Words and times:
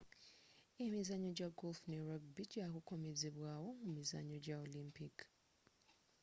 emizannyo 0.85 1.31
ja 1.39 1.47
golf 1.59 1.79
ne 1.89 1.97
rubgy 2.05 2.43
gya 2.51 2.65
kukomezebwa 2.73 3.51
wo 3.63 3.71
mu 3.81 3.89
mizannyo 3.95 4.37
gya 4.45 4.55
olympic 4.65 5.15